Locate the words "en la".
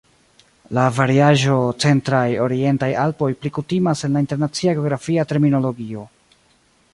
4.09-4.25